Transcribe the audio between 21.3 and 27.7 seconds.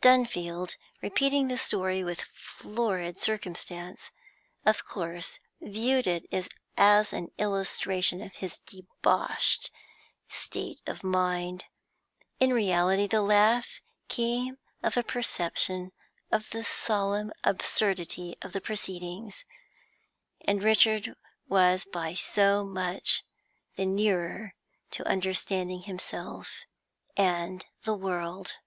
was by so much the nearer to understanding himself and